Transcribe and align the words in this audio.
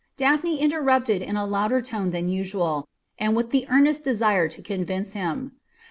Daphne 0.17 0.59
interrupted 0.59 1.21
in 1.21 1.37
a 1.37 1.45
louder 1.45 1.79
tone 1.79 2.09
than 2.09 2.27
usual, 2.27 2.87
and 3.19 3.35
with 3.35 3.51
the 3.51 3.67
earnest 3.69 4.03
desire 4.03 4.47
to 4.47 4.59
convince 4.63 5.13
him. 5.13 5.51